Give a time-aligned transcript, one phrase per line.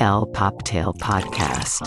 [0.00, 1.82] El Poptail Podcast.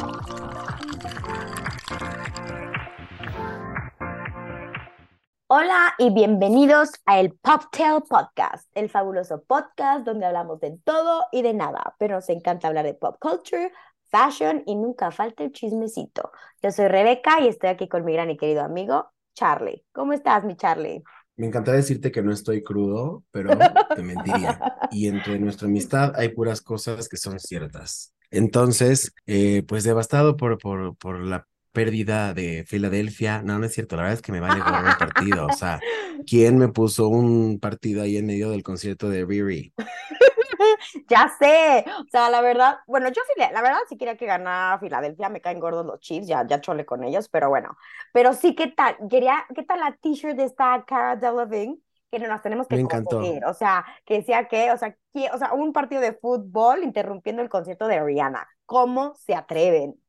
[5.47, 11.41] Hola y bienvenidos a el Poptail Podcast, el fabuloso podcast donde hablamos de todo y
[11.41, 13.71] de nada, pero nos encanta hablar de pop culture,
[14.09, 16.31] fashion y nunca falta el chismecito.
[16.61, 19.85] Yo soy Rebeca y estoy aquí con mi gran y querido amigo Charlie.
[19.91, 21.03] ¿Cómo estás, mi Charlie?
[21.37, 23.57] Me encantaría decirte que no estoy crudo, pero
[23.95, 24.59] te mentiría.
[24.89, 28.13] Y entre nuestra amistad hay puras cosas que son ciertas.
[28.31, 33.43] Entonces, eh, pues devastado por, por, por la pérdida de Filadelfia.
[33.43, 35.45] No, no es cierto, la verdad es que me va a llegar el partido.
[35.45, 35.79] O sea,
[36.25, 39.73] ¿quién me puso un partido ahí en medio del concierto de Riri?
[41.07, 44.79] ya sé, o sea, la verdad, bueno, yo sí, la verdad sí quería que ganara
[44.79, 47.77] Filadelfia, me caen gordos los Chiefs, ya, ya chole con ellos, pero bueno,
[48.13, 48.97] pero sí, ¿qué tal?
[49.09, 51.79] Quería, ¿qué tal la t-shirt de esta Cara Delevingne?
[52.09, 55.53] Que nos tenemos que conseguir, o sea, que decía que, o sea, que, o sea,
[55.53, 59.99] un partido de fútbol interrumpiendo el concierto de Rihanna, ¿cómo se atreven?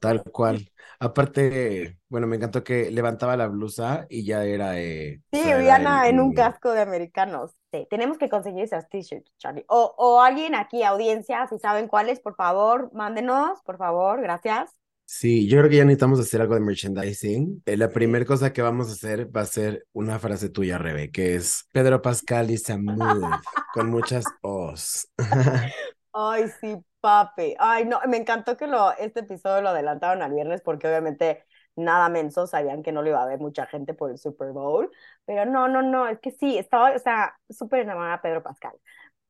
[0.00, 0.68] Tal cual.
[0.98, 4.80] Aparte, bueno, me encantó que levantaba la blusa y ya era.
[4.80, 7.52] Eh, Sí, Rihanna en un casco de americanos.
[7.72, 9.64] Sí, tenemos que conseguir esas t-shirts, Charlie.
[9.68, 14.70] O, o alguien aquí, audiencia, si saben cuáles, por favor, mándenos, por favor, gracias.
[15.04, 17.62] Sí, yo creo que ya necesitamos hacer algo de merchandising.
[17.66, 21.10] Eh, la primera cosa que vamos a hacer va a ser una frase tuya, Rebe,
[21.10, 23.22] que es Pedro Pascal is a mood,
[23.74, 25.08] con muchas os.
[26.12, 27.54] Ay, sí, papi.
[27.58, 31.44] Ay, no, me encantó que lo, este episodio lo adelantaron al viernes porque obviamente
[31.76, 34.90] nada menso, sabían que no lo iba a ver mucha gente por el Super Bowl.
[35.26, 38.72] Pero no, no, no, es que sí, estaba, o sea, súper enamorada Pedro Pascal.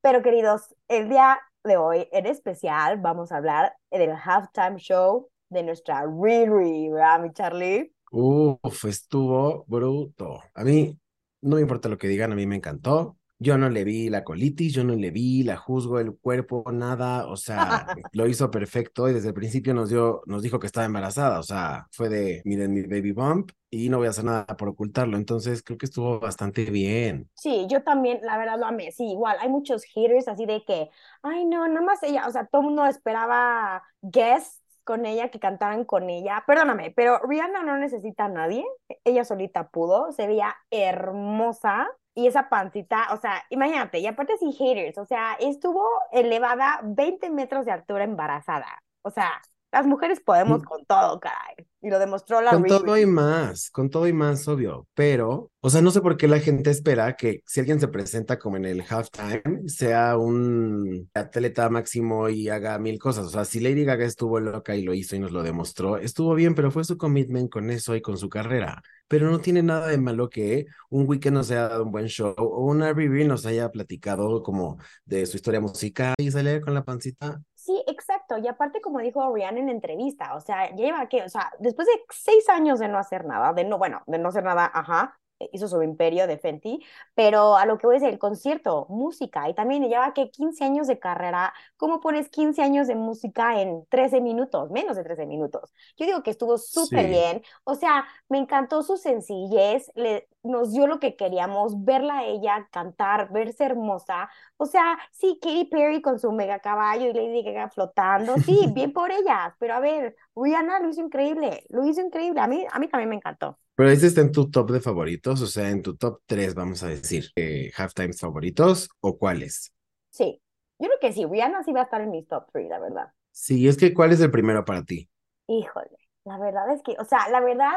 [0.00, 5.62] Pero queridos, el día de hoy en especial vamos a hablar del halftime show de
[5.62, 7.92] nuestra Riri, ¿verdad, mi Charlie?
[8.10, 10.42] Uf, estuvo bruto.
[10.54, 10.98] A mí
[11.40, 13.16] no me importa lo que digan, a mí me encantó.
[13.42, 17.26] Yo no le vi la colitis, yo no le vi, la juzgo el cuerpo, nada,
[17.26, 20.86] o sea, lo hizo perfecto y desde el principio nos dio, nos dijo que estaba
[20.86, 24.46] embarazada, o sea, fue de, miren mi baby bump y no voy a hacer nada
[24.46, 27.28] por ocultarlo, entonces creo que estuvo bastante bien.
[27.34, 28.92] Sí, yo también, la verdad lo amé.
[28.92, 30.90] Sí, igual, hay muchos haters así de que,
[31.22, 35.38] ay, no, nada más ella, o sea, todo el mundo esperaba guests con ella, que
[35.38, 36.44] cantaran con ella.
[36.46, 38.64] Perdóname, pero Rihanna no necesita a nadie.
[39.04, 41.88] Ella solita pudo, se veía hermosa.
[42.14, 47.30] Y esa pancita, o sea, imagínate, y aparte sin haters, o sea, estuvo elevada 20
[47.30, 48.66] metros de altura embarazada.
[49.02, 49.40] O sea,
[49.72, 50.64] las mujeres podemos Mm.
[50.64, 51.66] con todo, caray.
[51.84, 52.76] Y lo demostró la Con Riri.
[52.76, 56.28] todo y más, con todo y más, obvio, pero, o sea, no sé por qué
[56.28, 61.68] la gente espera que si alguien se presenta como en el halftime, sea un atleta
[61.70, 63.26] máximo y haga mil cosas.
[63.26, 66.34] O sea, si Lady Gaga estuvo loca y lo hizo y nos lo demostró, estuvo
[66.36, 68.80] bien, pero fue su commitment con eso y con su carrera.
[69.08, 72.32] Pero no tiene nada de malo que un weekend nos haya dado un buen show
[72.38, 76.84] o una Riri nos haya platicado como de su historia musical y salir con la
[76.84, 77.42] pancita.
[77.64, 78.38] Sí, exacto.
[78.38, 81.92] Y aparte, como dijo Rihanna en entrevista, o sea, lleva que, o sea, después de
[82.10, 85.16] seis años de no hacer nada, de no, bueno, de no hacer nada, ajá,
[85.52, 86.80] hizo su imperio de Fenty,
[87.14, 90.86] pero a lo que voy es el concierto, música, y también lleva que 15 años
[90.86, 95.72] de carrera, ¿cómo pones 15 años de música en 13 minutos, menos de 13 minutos?
[95.96, 97.08] Yo digo que estuvo súper Sí.
[97.08, 102.24] bien, o sea, me encantó su sencillez, le, nos dio lo que queríamos, verla a
[102.26, 107.42] ella cantar, verse hermosa, o sea, sí, Katy Perry con su mega caballo y Lady
[107.42, 112.00] Gaga flotando, sí, bien por ellas, pero a ver, Rihanna lo hizo increíble, lo hizo
[112.00, 113.58] increíble, a mí, a mí también me encantó.
[113.82, 116.84] Pero ese está en tu top de favoritos, o sea, en tu top 3, vamos
[116.84, 119.74] a decir, eh, halftimes favoritos o cuáles.
[120.10, 120.40] Sí,
[120.78, 123.08] yo creo que sí, Rihanna sí va a estar en mis top 3, la verdad.
[123.32, 125.10] Sí, es que ¿cuál es el primero para ti?
[125.48, 125.90] Híjole,
[126.24, 127.72] la verdad es que, o sea, la verdad,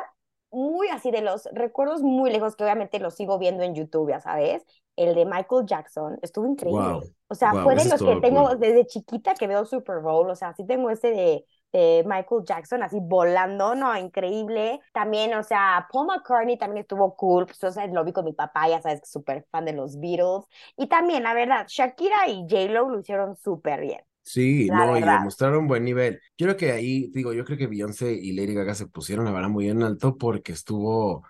[0.51, 4.19] muy así de los recuerdos muy lejos, que obviamente los sigo viendo en YouTube, ya
[4.19, 4.63] sabes,
[4.95, 6.83] el de Michael Jackson estuvo increíble.
[6.83, 8.59] Wow, O sea, wow, fue de los que tengo cool.
[8.59, 12.84] desde chiquita que veo Super Bowl, o sea, sí tengo ese de, de Michael Jackson
[12.84, 14.80] así volando, no, increíble.
[14.94, 18.34] También, o sea, Paul McCartney también estuvo cool, pues, o sea, lo vi con mi
[18.34, 20.46] papá, ya sabes, que súper fan de los Beatles.
[20.78, 25.03] Y también, la verdad, Shakira y J-Lo lo hicieron súper bien, Sí, la no, y
[25.03, 25.08] verdad.
[25.08, 26.20] demostraron buen nivel.
[26.38, 29.32] Yo creo que ahí, digo, yo creo que Beyoncé y Lady Gaga se pusieron la
[29.32, 31.23] vara muy en alto porque estuvo,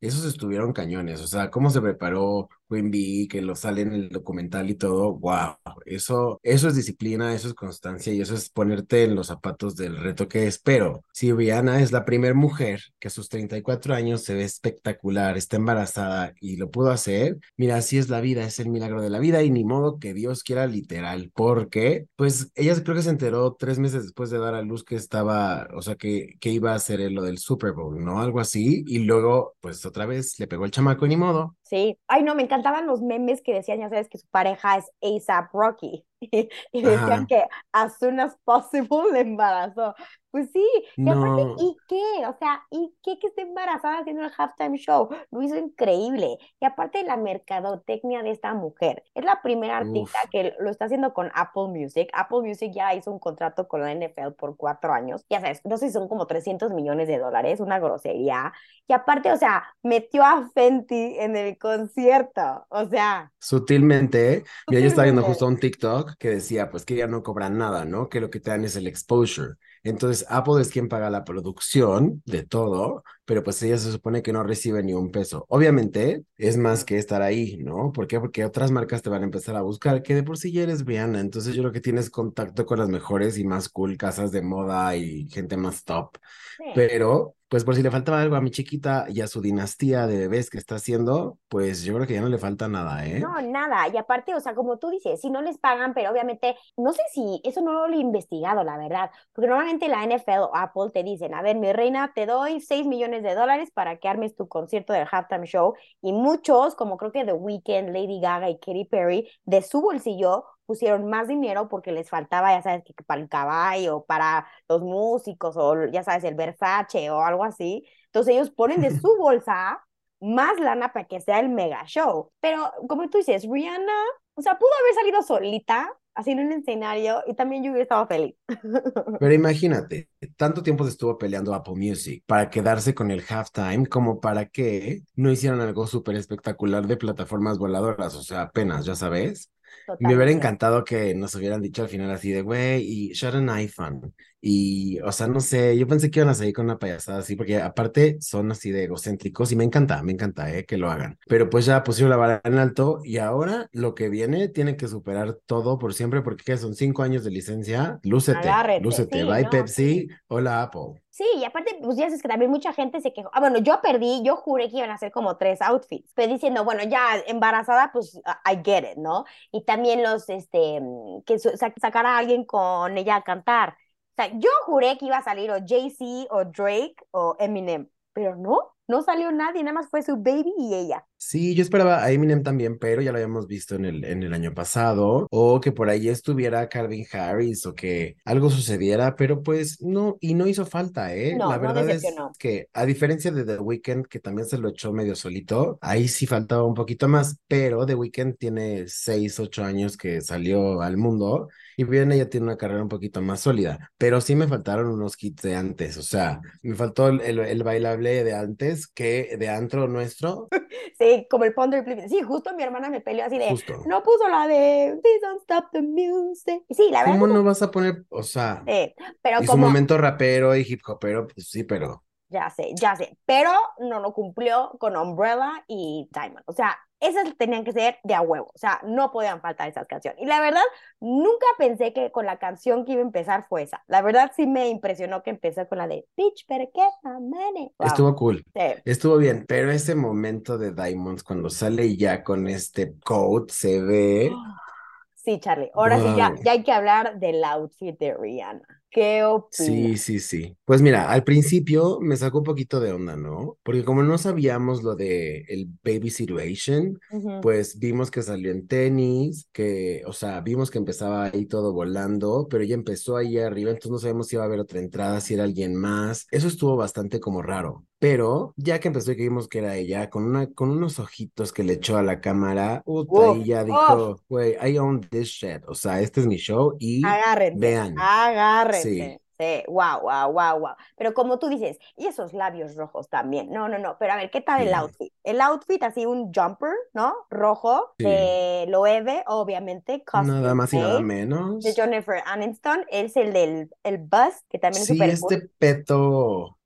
[0.00, 4.74] esos estuvieron cañones, o sea, cómo se preparó Que lo sale en el documental y
[4.74, 5.56] todo, wow,
[5.86, 9.96] eso, eso es disciplina, eso es constancia y eso es ponerte en los zapatos del
[9.96, 10.58] reto que es.
[10.58, 15.36] Pero si Rihanna es la primera mujer que a sus 34 años se ve espectacular,
[15.36, 19.10] está embarazada y lo pudo hacer, mira, así es la vida, es el milagro de
[19.10, 23.10] la vida y ni modo que Dios quiera literal, porque pues ella creo que se
[23.10, 26.72] enteró tres meses después de dar a luz que estaba, o sea, que, que iba
[26.72, 28.20] a hacer lo del Super Bowl, ¿no?
[28.20, 31.56] Algo así, y luego pues otra vez le pegó el chamaco y ni modo.
[31.68, 31.98] Sí.
[32.08, 35.52] Ay, no, me encantaban los memes que decían, ya sabes, que su pareja es ASAP
[35.52, 36.04] Rocky.
[36.20, 37.26] Y, y decían Ajá.
[37.28, 39.94] que as soon as possible le embarazó.
[40.30, 40.62] Pues sí,
[41.04, 42.26] y aparte, ¿y qué?
[42.26, 45.08] O sea, ¿y qué que esté embarazada haciendo el halftime show?
[45.30, 46.36] Lo hizo increíble.
[46.60, 49.04] Y aparte la mercadotecnia de esta mujer.
[49.14, 52.10] Es la primera artista uf, que lo está haciendo con Apple Music.
[52.12, 55.24] Apple Music ya hizo un contrato con la NFL por cuatro años.
[55.30, 58.52] Ya sabes, no sé si son como 300 millones de dólares, una grosería.
[58.86, 62.66] Y aparte, o sea, metió a Fenty en el concierto.
[62.68, 65.28] O sea, sutilmente, mira, yo estaba viendo sutilmente.
[65.28, 68.08] justo un TikTok que decía, pues que ya no cobran nada, ¿no?
[68.08, 69.54] Que lo que te dan es el exposure.
[69.82, 74.32] Entonces, Apple es quien paga la producción de todo, pero pues ella se supone que
[74.32, 75.44] no recibe ni un peso.
[75.48, 77.92] Obviamente, es más que estar ahí, ¿no?
[77.92, 78.20] ¿Por qué?
[78.20, 80.84] Porque otras marcas te van a empezar a buscar, que de por sí ya eres
[80.84, 84.42] Rihanna, entonces yo creo que tienes contacto con las mejores y más cool casas de
[84.42, 86.16] moda y gente más top.
[86.56, 86.64] Sí.
[86.74, 90.18] Pero, pues por si le faltaba algo a mi chiquita y a su dinastía de
[90.18, 93.20] bebés que está haciendo, pues yo creo que ya no le falta nada, ¿eh?
[93.20, 93.88] No, nada.
[93.88, 97.00] Y aparte, o sea, como tú dices, si no les pagan, pero obviamente, no sé
[97.12, 99.48] si eso no lo he investigado, la verdad, porque
[99.88, 103.34] la NFL o Apple te dicen, a ver, mi reina, te doy 6 millones de
[103.34, 105.74] dólares para que armes tu concierto del halftime show.
[106.00, 110.44] Y muchos, como creo que The Weeknd, Lady Gaga y Katy Perry, de su bolsillo
[110.66, 115.56] pusieron más dinero porque les faltaba, ya sabes, que para el caballo, para los músicos,
[115.56, 117.86] o ya sabes, el Versace o algo así.
[118.06, 119.84] Entonces ellos ponen de su bolsa
[120.20, 122.30] más lana para que sea el mega show.
[122.40, 123.92] Pero como tú dices, Rihanna,
[124.34, 128.06] o sea, pudo haber salido solita, así en un escenario, y también yo hubiera estado
[128.06, 128.34] feliz.
[129.18, 134.20] Pero imagínate, tanto tiempo se estuvo peleando Apple Music para quedarse con el halftime como
[134.20, 139.50] para que no hicieran algo súper espectacular de plataformas voladoras, o sea, apenas, ya sabes.
[139.98, 140.32] Me hubiera Totalmente.
[140.32, 144.14] encantado que nos hubieran dicho al final así de, güey, y shut an iPhone.
[144.40, 147.34] Y, o sea, no sé, yo pensé que iban a salir con una payasada así,
[147.36, 151.18] porque aparte son así de egocéntricos y me encanta, me encanta, eh, que lo hagan.
[151.26, 154.86] Pero pues ya pusieron la vara en alto y ahora lo que viene tiene que
[154.88, 157.98] superar todo por siempre, porque son cinco años de licencia.
[158.04, 159.08] Lúcete, Agárrete, lúcete.
[159.10, 159.84] sí, Bye no, sí.
[159.96, 161.02] Pepsi, hola Apple.
[161.10, 163.28] Sí, y aparte, pues ya sabes que también mucha gente se quejó.
[163.32, 166.64] Ah, bueno, yo perdí, yo juré que iban a hacer como tres outfits, pero diciendo,
[166.64, 168.14] bueno, ya embarazada, pues
[168.48, 169.24] I get it, ¿no?
[169.50, 170.80] Y también los, este,
[171.26, 173.76] que su- sa- sacara a alguien con ella a cantar.
[174.18, 178.74] Sea, yo juré que iba a salir o Jay-Z o Drake o Eminem, pero no,
[178.88, 181.06] no salió nadie, nada más fue su baby y ella.
[181.20, 184.32] Sí, yo esperaba a Eminem también, pero ya lo habíamos visto en el, en el
[184.32, 189.82] año pasado, o que por ahí estuviera Calvin Harris, o que algo sucediera, pero pues
[189.82, 191.34] no, y no hizo falta, ¿eh?
[191.36, 192.04] No, La no verdad es
[192.38, 196.24] que, a diferencia de The Weeknd, que también se lo echó medio solito, ahí sí
[196.26, 201.48] faltaba un poquito más, pero The Weeknd tiene seis, ocho años que salió al mundo,
[201.76, 205.16] y bien, ella tiene una carrera un poquito más sólida, pero sí me faltaron unos
[205.20, 209.48] hits de antes, o sea, me faltó el, el, el bailable de antes, que de
[209.48, 210.48] antro nuestro,
[210.98, 212.08] Sí, como el Ponder Play.
[212.08, 213.82] Sí, justo mi hermana me peleó así de, justo.
[213.86, 216.62] no puso la de Please don't stop the music.
[216.70, 219.98] Sí, la verdad ¿Cómo no vas a poner, o sea, sí, pero su como, momento
[219.98, 224.70] rapero y hip hopero, pues sí, pero ya sé, ya sé, pero no lo cumplió
[224.78, 226.44] con Umbrella y Diamond.
[226.46, 228.50] O sea, esas tenían que ser de a huevo.
[228.54, 230.20] O sea, no podían faltar esas canciones.
[230.20, 230.62] Y la verdad,
[231.00, 233.84] nunca pensé que con la canción que iba a empezar fue esa.
[233.86, 237.72] La verdad sí me impresionó que empezó con la de Bitch, my money.
[237.78, 237.88] Wow.
[237.88, 238.82] estuvo cool, Sí.
[238.84, 244.32] estuvo bien, pero ese momento de Diamonds cuando sale ya con este coat se ve,
[245.14, 245.70] Sí, Charlie.
[245.74, 248.77] Ahora sí ya, ya hay que hablar del outfit de Rihanna.
[248.90, 249.90] ¿Qué opinas?
[249.90, 250.56] Sí, sí, sí.
[250.64, 253.58] Pues mira, al principio me sacó un poquito de onda, ¿no?
[253.64, 257.00] Porque como no sabíamos lo de el baby situation,
[257.40, 262.46] pues vimos que salió en tenis, que, o sea, vimos que empezaba ahí todo volando,
[262.48, 265.34] pero ya empezó ahí arriba, entonces no sabemos si iba a haber otra entrada, si
[265.34, 266.26] era alguien más.
[266.30, 267.84] Eso estuvo bastante como raro.
[267.98, 271.52] Pero ya que empezó y que vimos que era ella, con una, con unos ojitos
[271.52, 275.62] que le echó a la cámara, puta, ahí ya dijo, güey, I own this shit.
[275.66, 277.94] O sea, este es mi show y agárrense, vean.
[277.98, 278.88] agárrense.
[279.18, 279.18] Sí.
[279.40, 280.74] Sí, wow, wow, wow, wow.
[280.96, 283.50] Pero como tú dices, y esos labios rojos también.
[283.50, 283.96] No, no, no.
[283.96, 285.12] Pero a ver, ¿qué tal el outfit?
[285.22, 287.14] El outfit, así un jumper, ¿no?
[287.30, 288.04] Rojo, Sí.
[288.04, 291.64] de Loewe, obviamente, Nada más y nada made, de menos.
[291.76, 292.84] Jennifer Aniston.
[292.90, 295.32] Es el del el bust, que también es Sí, súper cool.
[295.34, 295.48] este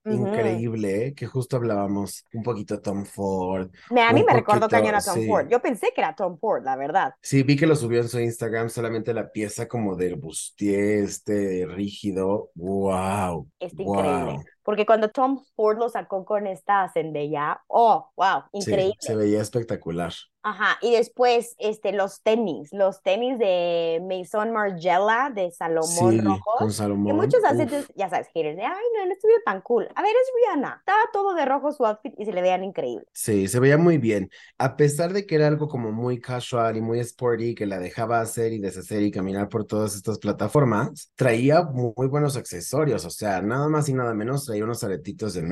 [0.05, 1.15] increíble, ¿eh?
[1.15, 5.01] que justo hablábamos un poquito de Tom Ford, Me, a mí me recordó cañón a
[5.01, 5.49] Tom Ford.
[5.49, 7.15] Yo pensé que era Tom Ford, la verdad.
[7.21, 11.67] Sí, vi que lo subió en su Instagram, solamente la pieza como del bustier este
[11.67, 12.51] rígido.
[12.55, 14.33] Wow, Está increíble.
[14.33, 14.45] wow.
[14.65, 18.97] Porque cuando Tom Ford lo sacó con esta Zendaya, oh, wow, Sí, increíble.
[19.01, 20.13] se veía espectacular.
[20.45, 26.43] Ajá, y después este, los tenis, los tenis de Maison Margiela de Salomón Sí, Rojos.
[26.59, 27.17] con Que Salomón.
[27.17, 29.89] muchos hacen, ya sabes, haters de, ay, no, no estuvo tan cool.
[29.95, 30.77] A ver, es Rihanna.
[30.81, 33.07] Estaba todo de rojo su outfit y se le veían increíbles.
[33.13, 34.31] sí, se veía muy bien.
[34.59, 38.21] A pesar de que era algo como muy casual y muy sporty, que la dejaba
[38.21, 43.05] hacer y deshacer y caminar por todas estas plataformas, traía muy buenos accesorios.
[43.05, 45.43] O sea, nada más y nada menos, traía unos aretitos de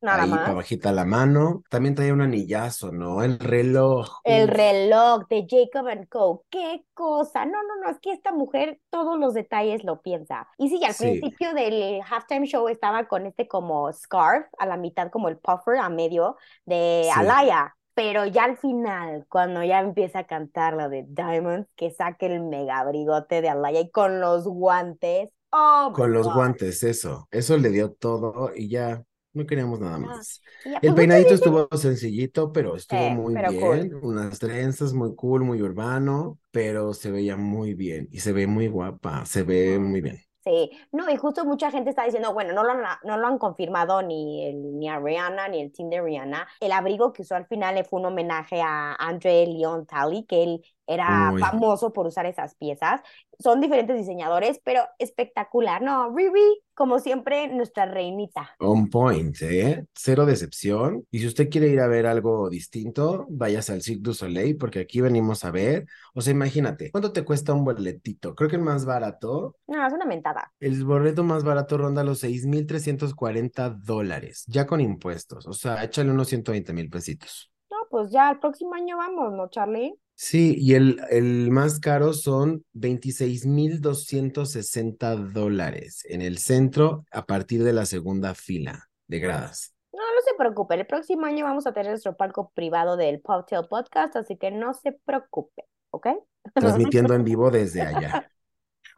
[0.00, 1.62] Nada ahí para bajita la mano.
[1.70, 3.22] También traía un anillazo, ¿no?
[3.22, 4.07] El reloj.
[4.24, 6.44] El reloj de Jacob and Co.
[6.50, 7.44] ¡Qué cosa!
[7.46, 10.48] No, no, no, es que esta mujer todos los detalles lo piensa.
[10.58, 11.04] Y sí, al Sí.
[11.20, 15.76] principio del halftime show estaba con este como scarf, a la mitad como el puffer,
[15.78, 17.10] a medio, de Sí.
[17.14, 17.74] Alaya.
[17.94, 22.40] Pero ya al final, cuando ya empieza a cantar la de Diamonds, que saque el
[22.42, 25.30] mega abrigote de Alaya y con los guantes.
[25.50, 27.26] ¡Oh, Con los guantes, eso.
[27.30, 29.98] Eso le dio todo y ya no queríamos nada Ya.
[29.98, 30.42] más.
[30.80, 33.92] El peinadito estuvo sencillito, pero estuvo eh, muy pero bien.
[33.92, 33.94] cool.
[34.02, 38.68] Unas trenzas muy cool, muy urbano, pero se veía muy bien y se ve muy
[38.68, 40.18] guapa, se ve muy bien.
[40.44, 43.38] Sí, no, y justo mucha gente está diciendo, bueno, no lo han, no lo han
[43.38, 46.48] confirmado ni, el, ni a Rihanna ni el team de Rihanna.
[46.60, 50.42] El abrigo que usó al final le fue un homenaje a Andre Leon Talley, que
[50.44, 53.00] él era Uy, famoso por usar esas piezas.
[53.38, 56.14] Son diferentes diseñadores, pero espectacular, ¿no?
[56.16, 58.58] Riri, como siempre, nuestra reinita.
[58.60, 59.84] on point, ¿eh?
[59.94, 61.04] Cero decepción.
[61.10, 64.80] Y si usted quiere ir a ver algo distinto, váyase al Cirque du Soleil, porque
[64.80, 65.86] aquí venimos a ver.
[66.14, 68.34] O sea, imagínate, ¿cuánto te cuesta un boletito?
[68.34, 70.52] Creo que el más barato No, es una mentada.
[70.60, 75.46] El boleto más barato ronda los 6,340 dólares, ya con impuestos.
[75.46, 77.50] O sea, échale unos 120 mil pesitos.
[77.70, 79.94] No, pues ya el próximo año vamos, ¿no, Charlie?
[80.20, 87.72] Sí, y el, el más caro son 26,260 dólares en el centro a partir de
[87.72, 89.76] la segunda fila de gradas.
[89.92, 93.68] No, no se preocupe, el próximo año vamos a tener nuestro palco privado del Poptail
[93.70, 96.08] Podcast, así que no se preocupe, ¿ok?
[96.52, 98.28] Transmitiendo en vivo desde allá.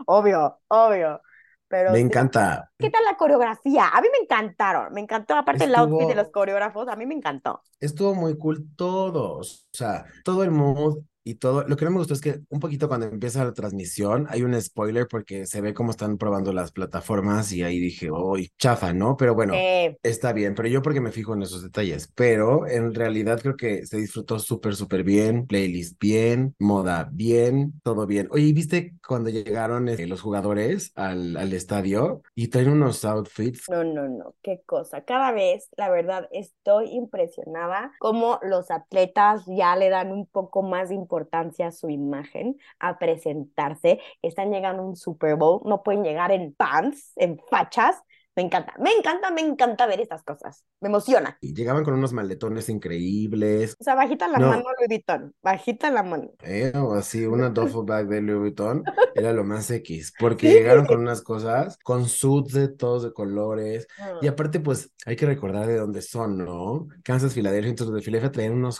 [0.07, 1.21] Obvio, obvio.
[1.69, 2.71] Pero Me encanta.
[2.79, 3.89] ¿Qué tal la coreografía?
[3.89, 7.15] A mí me encantaron, me encantó, aparte el outfit de los coreógrafos, a mí me
[7.15, 7.61] encantó.
[7.79, 9.69] estuvo muy cool todos.
[9.73, 11.65] O sea, todo el mood y todo.
[11.67, 14.61] Lo que no me gustó es que un poquito cuando empieza la transmisión hay un
[14.61, 19.17] spoiler porque se ve cómo están probando las plataformas y ahí dije, uy, chafa, ¿no?
[19.17, 22.11] Pero bueno, Eh, está bien, pero yo porque me fijo en esos detalles.
[22.15, 25.47] Pero en realidad creo que se disfrutó súper, súper bien.
[25.47, 28.29] Playlist bien, moda bien, todo bien.
[28.31, 33.62] Oye, ¿y viste cuando llegaron eh, los jugadores al, al estadio y traen unos outfits?
[33.67, 35.05] no, no, no, qué cosa.
[35.05, 40.89] Cada vez, la verdad, estoy impresionada cómo los atletas ya le dan un poco más
[40.89, 41.10] de importancia
[41.67, 44.00] a su imagen, a presentarse.
[44.23, 48.02] Están llegando a un Super Bowl, no pueden llegar en pants, en fachas.
[48.41, 50.65] Me encanta, me encanta, me encanta ver estas cosas.
[50.81, 51.39] Me emociona.
[51.41, 53.77] Y llegaban con unos maletones increíbles.
[53.79, 56.31] O sea, bajita la No, mano, Louis Vuitton, bajita la mano.
[56.43, 60.51] Eh, o así, una duffel bag de Louis Vuitton era lo más X, porque Sí.
[60.51, 63.87] llegaron con unas cosas, con suits de todos de colores,
[64.19, 66.89] y Mm, aparte, pues, hay que recordar de dónde son, ¿no?
[67.05, 68.79] Kansas, Filadelfia, entonces de Filadelfia traían unos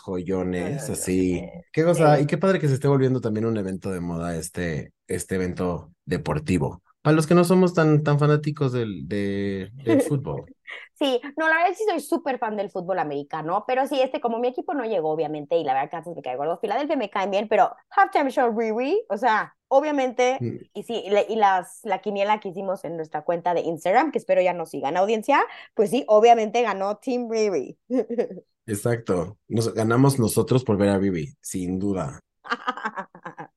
[0.57, 1.53] No, joyones, así.
[1.73, 4.95] Qué cosa, y qué padre que se esté volviendo también un evento de moda, este,
[5.07, 6.83] este evento deportivo.
[7.03, 10.47] Para los que no somos tan, tan fanáticos del, de, del fútbol.
[10.95, 14.39] Sí, no, la verdad sí soy súper fan del fútbol americano, pero sí, este, como
[14.39, 17.31] mi equipo no llegó, obviamente, y la verdad Kansas me cae gordo, Filadelfia me caen
[17.31, 21.81] bien, pero halftime show Riri, o sea, obviamente, Mm, y sí, y, la- y las,
[21.85, 25.41] la quiniela que hicimos en nuestra cuenta de Instagram, que espero ya nos sigan audiencia,
[25.75, 27.79] pues sí, obviamente ganó Team Riri.
[28.67, 29.39] Exacto.
[29.49, 32.21] Nos ganamos nosotros por ver a Bibi, sin duda.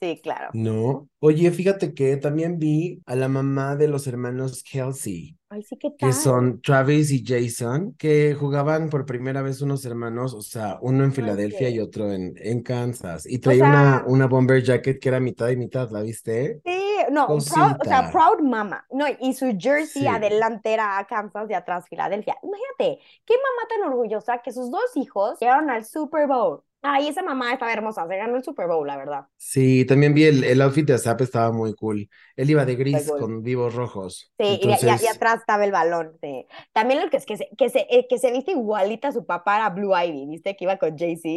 [0.00, 0.50] Sí, claro.
[0.54, 1.08] No.
[1.18, 5.96] Oye, fíjate que también vi a la mamá de los hermanos Kelsey, Ay, sí, ¿qué
[5.96, 11.02] que son Travis y Jason, que jugaban por primera vez unos hermanos, o sea, uno
[11.02, 13.26] en Filadelfia y otro en, en Kansas.
[13.26, 16.60] Y traía una, sea, una bomber jacket que era mitad y mitad, ¿la viste?
[16.64, 18.86] Sí, no, proud, o sea, proud mama.
[18.90, 22.36] No, y su jersey Sí, adelante era Kansas y atrás Filadelfia.
[22.42, 26.62] Imagínate, qué mamá tan orgullosa que sus dos hijos llegaron al Super Bowl.
[26.82, 29.28] Ay, esa mamá estaba hermosa, se ganó el Super Bowl, la verdad.
[29.36, 32.08] sí, también vi el, el outfit de Zap, estaba muy cool.
[32.36, 33.20] Él iba de gris cool.
[33.20, 34.32] con vivos rojos.
[34.38, 36.16] Sí, y, y- y Entonces, atrás estaba el balón.
[36.22, 36.46] sí.
[36.72, 39.26] También lo que es que se, que se, eh, que se viste igualita a su
[39.26, 40.56] papá era Blue Ivy, ¿viste?
[40.56, 41.28] Que iba con Jay-Z.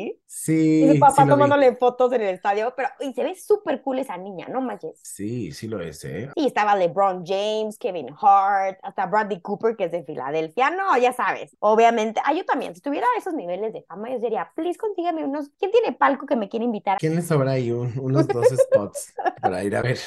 [0.79, 1.51] Y su sí, sí papá lo vi.
[1.51, 5.03] tomándole fotos en el estadio, pero y se ve súper cool esa niña, no manches.
[5.03, 6.31] Sí, sí lo es, ¿eh?
[6.36, 10.69] Sí, estaba LeBron James, Kevin Hart, hasta Bradley Cooper, que es de Filadelfia.
[10.69, 11.57] No, ya sabes.
[11.60, 12.21] Obviamente.
[12.24, 12.74] Ah, yo también.
[12.74, 15.50] Si tuviera esos niveles de fama, yo diría, please, consígueme unos.
[15.59, 16.97] ¿Quién tiene palco que me quiere invitar?
[16.97, 20.00] ¿Quién les sobra ahí un- unos dos spots para ir a ver?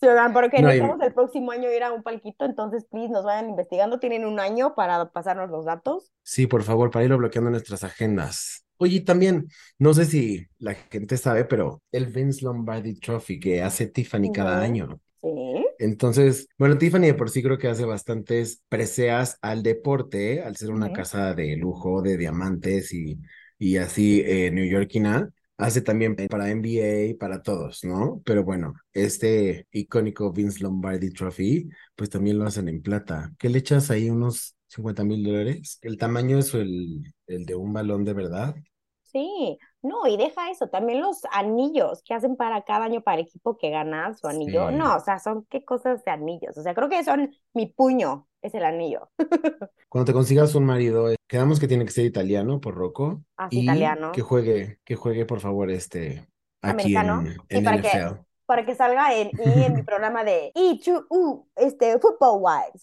[0.00, 3.24] Sí, oigan, porque No, necesitamos el próximo año ir a un palquito, entonces, please, nos
[3.24, 3.98] vayan investigando.
[4.00, 6.12] Tienen un año para pasarnos los datos.
[6.22, 8.64] Sí, por favor, para irlo bloqueando en nuestras agendas.
[8.76, 13.86] Oye, también, no sé si la gente sabe, pero el Vince Lombardi Trophy que hace
[13.88, 15.00] Tiffany cada año.
[15.22, 15.28] Sí.
[15.78, 20.70] Entonces, bueno, Tiffany de por sí creo que hace bastantes preseas al deporte, al ser
[20.72, 23.20] una casa de lujo, de diamantes y,
[23.58, 25.30] y así eh, neoyorquina.
[25.56, 28.22] Hace también para NBA, para todos, ¿no?
[28.24, 33.32] Pero bueno, este icónico Vince Lombardi Trophy, pues también lo hacen en plata.
[33.38, 34.08] ¿Qué le echas ahí?
[34.08, 35.78] ¿Unos 50 mil dólares?
[35.82, 38.54] ¿El tamaño es el, el de un balón de verdad?
[39.02, 43.26] Sí, no, y deja eso, también los anillos que hacen para cada año para el
[43.26, 44.68] equipo que gana su anillo.
[44.70, 44.74] Sí.
[44.74, 46.56] No, o sea, son qué cosas de anillos.
[46.58, 49.10] O sea, creo que son mi puño, es el anillo.
[49.88, 53.60] Cuando te consigas un marido, eh, quedamos que tiene que ser italiano por Rocco Así
[53.60, 54.12] y italiano.
[54.12, 56.28] que juegue, que juegue por favor este
[56.60, 57.20] aquí Americano.
[57.20, 57.88] en, en para que,
[58.46, 62.82] para que salga en, y en mi programa de E2U, este, Football Wives.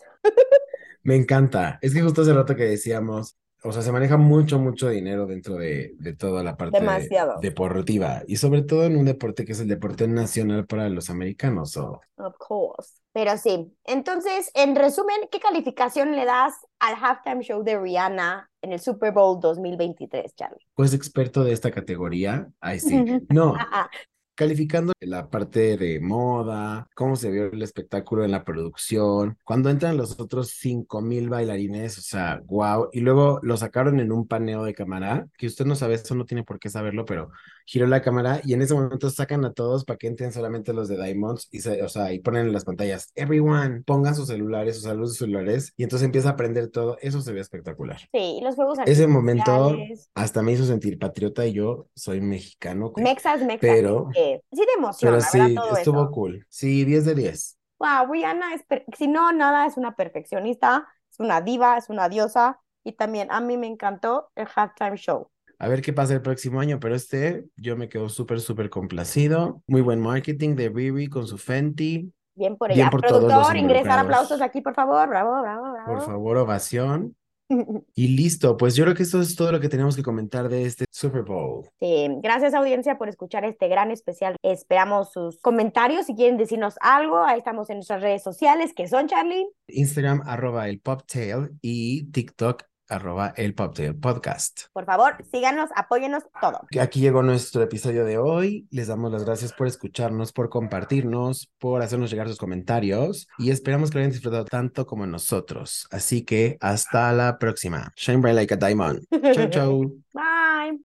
[1.03, 1.77] Me encanta.
[1.81, 5.55] Es que justo hace rato que decíamos, o sea, se maneja mucho, mucho dinero dentro
[5.55, 7.09] de, de toda la parte de-
[7.41, 11.75] deportiva y sobre todo en un deporte que es el deporte nacional para los americanos.
[11.77, 12.93] o Of course.
[13.11, 13.73] Pero sí.
[13.85, 19.11] Entonces, en resumen, ¿qué calificación le das al halftime show de Rihanna en el Super
[19.13, 20.65] Bowl 2023, Charlie?
[20.75, 22.49] pues experto de esta categoría.
[22.59, 23.03] Ay, sí.
[23.29, 23.53] No,
[24.35, 29.97] calificando la parte de moda, cómo se vio el espectáculo en la producción, cuando entran
[29.97, 34.63] los otros cinco mil bailarines, o sea, wow, y luego lo sacaron en un paneo
[34.63, 37.31] de cámara, que usted no sabe, eso no tiene por qué saberlo, pero
[37.65, 40.87] giró la cámara y en ese momento sacan a todos para que entren solamente los
[40.87, 44.75] de Diamonds y se, o sea, y ponen en las pantallas, everyone, pongan sus celulares,
[44.75, 47.99] sus saludos celulares, y entonces empieza a aprender todo, eso se ve espectacular.
[48.11, 49.75] Sí, los juegos Ese momento
[50.13, 52.93] hasta me hizo sentir patriota y yo soy mexicano.
[52.97, 53.59] Mexas, mexas.
[53.61, 55.47] Pero- sí te emociona, Pero ¿verdad?
[55.47, 56.11] sí, Todo estuvo eso.
[56.11, 56.45] cool.
[56.49, 57.57] Sí, 10 de 10.
[57.79, 58.63] Wow, Rihanna es,
[58.97, 62.61] si no, nada, es una perfeccionista, es una diva, es una diosa.
[62.83, 65.29] Y también a mí me encantó el halftime show.
[65.59, 69.61] A ver qué pasa el próximo año, pero este yo me quedo súper, súper complacido.
[69.67, 72.11] Muy buen marketing de Riri con su Fenty.
[72.35, 72.89] Bien por Bien ella.
[72.89, 75.07] por todos los Productor, ingresar aplausos aquí, por favor.
[75.07, 75.93] Bravo, bravo, bravo.
[75.93, 77.15] Por favor, ovación.
[77.95, 80.65] Y listo, pues yo creo que esto es todo lo que tenemos que comentar de
[80.65, 81.69] este Super Bowl.
[81.79, 84.35] Sí, gracias audiencia por escuchar este gran especial.
[84.41, 87.19] Esperamos sus comentarios si quieren decirnos algo.
[87.19, 89.47] Ahí estamos en nuestras redes sociales, que son Charlie.
[89.67, 94.63] Instagram, arroba el Poptail y TikTok, arroba el Poptail Podcast.
[94.73, 96.61] Por favor, síganos, apóyenos todo.
[96.79, 98.67] Aquí llegó nuestro episodio de hoy.
[98.71, 103.89] Les damos las gracias por escucharnos, por compartirnos, por hacernos llegar sus comentarios y esperamos
[103.89, 105.87] que lo hayan disfrutado tanto como nosotros.
[105.91, 107.91] Así que hasta la próxima.
[107.95, 109.05] Shine bright like a diamond.
[109.33, 109.91] Chau, chau.
[110.13, 110.79] Bye.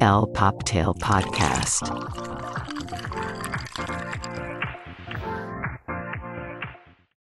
[0.00, 1.84] El Poptail Podcast.